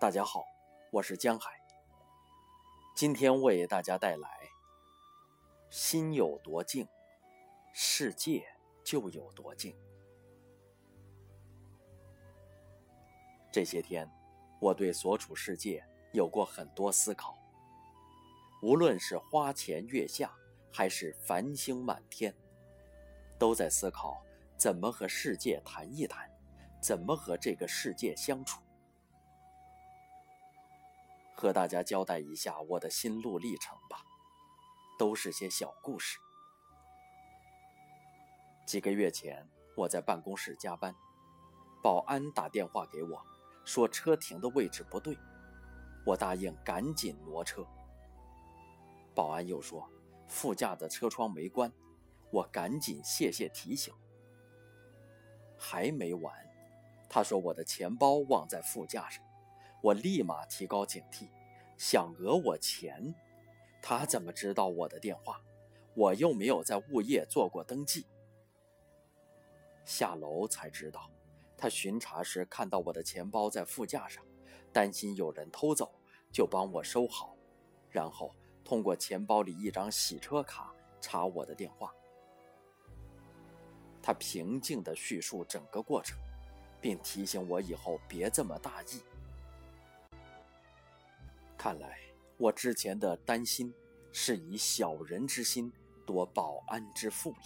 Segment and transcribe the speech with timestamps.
[0.00, 0.46] 大家好，
[0.92, 1.60] 我是江海。
[2.94, 4.48] 今天为大家带来：
[5.70, 6.86] 心有多静，
[7.72, 8.46] 世界
[8.84, 9.76] 就有多静。
[13.50, 14.08] 这些天，
[14.60, 17.36] 我对所处世界有过很多思考。
[18.62, 20.32] 无论是花前月下，
[20.72, 22.32] 还是繁星满天，
[23.36, 24.22] 都在思考
[24.56, 26.30] 怎么和世界谈一谈，
[26.80, 28.62] 怎么和这个世界相处。
[31.40, 34.04] 和大家交代一下我的心路历程吧，
[34.98, 36.18] 都是些小故事。
[38.66, 40.92] 几个月前，我在办公室加班，
[41.80, 43.24] 保安打电话给我，
[43.64, 45.16] 说车停的位置不对，
[46.04, 47.64] 我答应赶紧挪车。
[49.14, 49.88] 保安又说
[50.26, 51.72] 副驾的车窗没关，
[52.32, 53.94] 我赶紧谢谢提醒。
[55.56, 56.34] 还没完，
[57.08, 59.24] 他说我的钱包忘在副驾上。
[59.80, 61.28] 我立马提高警惕，
[61.76, 63.14] 想讹我钱，
[63.80, 65.40] 他怎么知道我的电话？
[65.94, 68.06] 我又没有在物业做过登记。
[69.84, 71.10] 下楼才知道，
[71.56, 74.24] 他巡查时看到我的钱包在副驾上，
[74.72, 75.90] 担心有人偷走，
[76.30, 77.36] 就帮我收好，
[77.90, 78.34] 然后
[78.64, 81.92] 通过钱包里一张洗车卡查我的电话。
[84.02, 86.18] 他平静地叙述整个过程，
[86.80, 89.02] 并提醒我以后别这么大意。
[91.58, 91.98] 看来
[92.36, 93.74] 我之前的担心
[94.12, 95.72] 是以小人之心
[96.06, 97.42] 夺保安之腹了。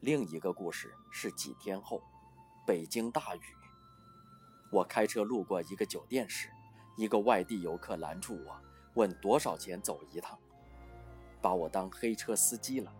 [0.00, 2.02] 另一个故事是几天后，
[2.66, 3.40] 北京大雨，
[4.70, 6.50] 我开车路过一个酒店时，
[6.98, 8.60] 一个外地游客拦住我，
[8.92, 10.38] 问多少钱走一趟，
[11.40, 12.94] 把我当黑车司机了。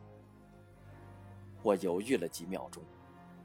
[1.63, 2.83] 我犹豫了几秒钟，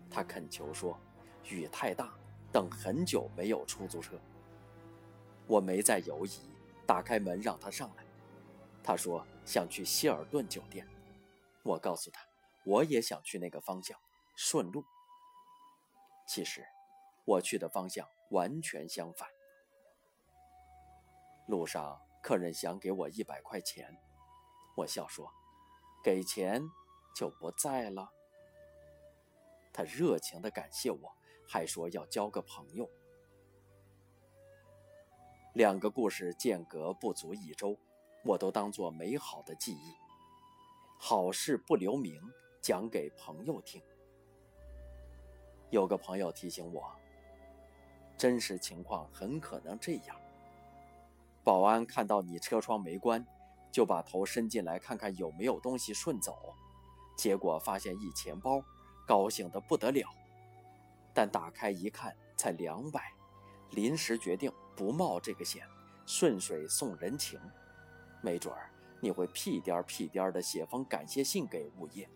[0.10, 0.98] 他恳求说，
[1.44, 2.14] 雨太大，
[2.50, 4.18] 等很久没有出租车。
[5.48, 6.40] 我没再犹疑，
[6.86, 8.06] 打开门让他上来。
[8.84, 10.88] 他说想去希尔顿酒店。
[11.64, 12.22] 我告诉他，
[12.64, 14.00] 我也想去那个方向，
[14.36, 14.84] 顺路。
[16.28, 16.66] 其实，
[17.26, 19.30] 我去的方向完全相反。
[21.48, 23.96] 路上，客人想给我一百块钱，
[24.76, 25.32] 我笑说
[26.04, 26.62] ：“给钱
[27.16, 28.12] 就不在了。”
[29.72, 31.16] 他热情地感谢我，
[31.48, 32.90] 还说要交个朋友。
[35.56, 37.78] 两个故事间隔不足一周，
[38.26, 39.96] 我都当作美好的记忆。
[41.00, 42.22] 好事不留名，
[42.62, 43.82] 讲给朋友听。
[45.70, 46.94] 有个朋友提醒我，
[48.18, 50.20] 真实情况很可能这样：
[51.42, 53.26] 保安看到你车窗没关，
[53.72, 56.54] 就把头伸进来看看有没有东西顺走，
[57.16, 58.62] 结果发现一钱包，
[59.08, 60.06] 高兴得不得了。
[61.14, 63.14] 但打开一看，才两百，
[63.72, 64.52] 临时决定。
[64.78, 65.66] 不冒这个险，
[66.06, 67.40] 顺水送人情，
[68.20, 72.10] 没准儿你会屁颠儿屁颠儿的写封感谢信给物业。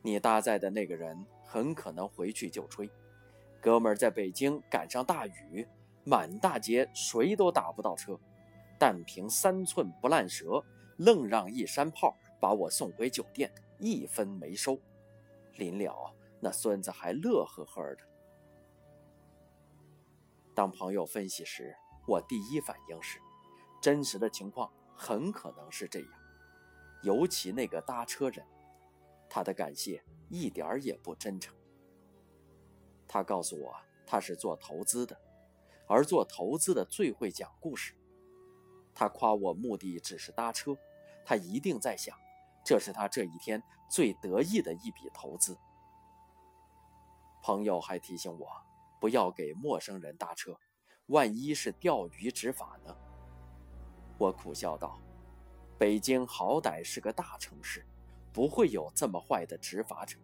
[0.00, 2.88] 你搭载的那个人很可能回去就吹，
[3.60, 5.66] 哥们儿在北京赶上大雨，
[6.04, 8.16] 满大街谁都打不到车，
[8.78, 10.64] 但凭三寸不烂舌，
[10.98, 14.78] 愣让一山炮把我送回酒店，一分没收。
[15.56, 18.02] 临了，那孙子还乐呵呵的。
[20.58, 21.72] 当朋友分析时，
[22.04, 23.20] 我第一反应是，
[23.80, 26.08] 真实的情况很可能是这样。
[27.04, 28.44] 尤其那个搭车人，
[29.30, 31.54] 他的感谢一点儿也不真诚。
[33.06, 33.72] 他告诉我
[34.04, 35.16] 他是做投资的，
[35.86, 37.94] 而做投资的最会讲故事。
[38.96, 40.76] 他夸我目的只是搭车，
[41.24, 42.18] 他一定在想，
[42.64, 45.56] 这是他这一天最得意的一笔投资。
[47.44, 48.67] 朋友还提醒我。
[49.00, 50.58] 不要给陌生人搭车，
[51.06, 52.96] 万一是钓鱼执法呢？
[54.18, 55.00] 我苦笑道
[55.78, 57.86] ：“北京好歹是个大城市，
[58.32, 60.18] 不会有这么坏的执法者。”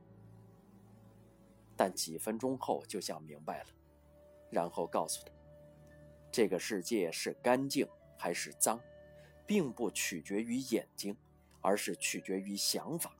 [1.76, 3.66] 但几分钟后就想明白了，
[4.50, 5.32] 然后告诉他
[6.30, 7.88] ：“这个世界是干净
[8.18, 8.80] 还是脏，
[9.46, 11.16] 并不取决于眼睛，
[11.60, 13.16] 而是取决于想法。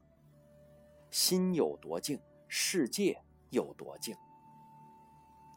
[1.10, 3.16] 心有多静，世界
[3.50, 4.16] 有多静。”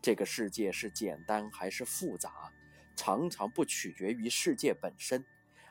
[0.07, 2.53] 这个世界是简单还是复杂，
[2.95, 5.25] 常常不取决于世界本身，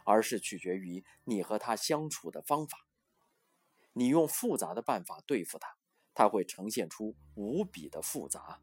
[0.04, 2.86] 而是取决于你和他相处的方法。
[3.94, 5.78] 你用复杂的办法对付他，
[6.12, 8.60] 他会呈现出无比的复杂；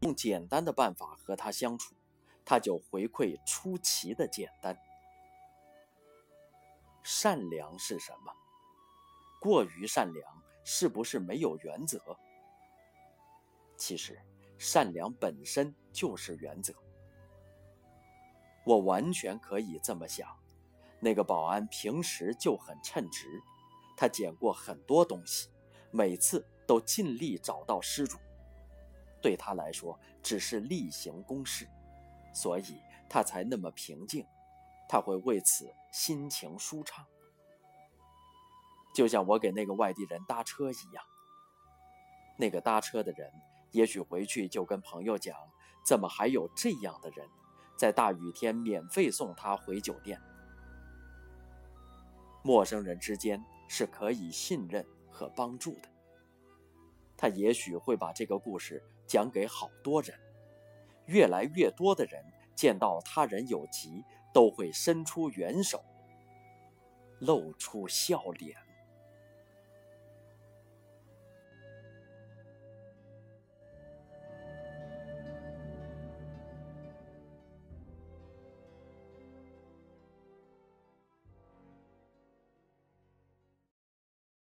[0.00, 1.94] 用简单的办法和他相处，
[2.42, 4.74] 他就回馈出奇的简单。
[7.02, 8.32] 善良是什么？
[9.42, 12.18] 过于善良是不是没有原则？
[13.80, 14.20] 其实，
[14.58, 16.74] 善良本身就是原则。
[18.62, 20.28] 我完全可以这么想：
[21.00, 23.26] 那个保安平时就很称职，
[23.96, 25.48] 他捡过很多东西，
[25.90, 28.18] 每次都尽力找到失主。
[29.22, 31.66] 对他来说，只是例行公事，
[32.34, 34.26] 所以他才那么平静。
[34.90, 37.06] 他会为此心情舒畅，
[38.94, 41.02] 就像我给那个外地人搭车一样。
[42.36, 43.30] 那个搭车的人
[43.72, 45.36] 也许回去就跟朋友讲：
[45.84, 47.28] 怎么还有这样的人，
[47.76, 50.20] 在大雨天免费送他回酒店？
[52.42, 55.88] 陌生人之间是可以信任和帮助的。
[57.16, 60.18] 他也许会把这个故事讲给好多人，
[61.06, 62.24] 越来越多的人
[62.56, 64.02] 见到他人有急，
[64.32, 65.84] 都会伸出援手，
[67.18, 68.56] 露出笑脸。